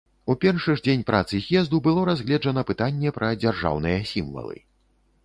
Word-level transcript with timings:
У 0.33 0.35
першы 0.43 0.73
ж 0.77 0.81
дзень 0.85 1.03
працы 1.09 1.41
з'езду 1.47 1.79
было 1.87 2.05
разгледжана 2.09 2.63
пытанне 2.71 3.13
пра 3.19 3.29
дзяржаўныя 3.45 3.99
сімвалы. 4.15 4.57